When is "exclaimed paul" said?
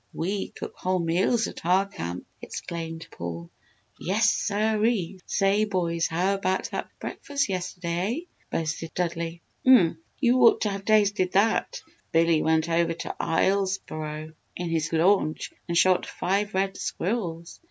2.41-3.51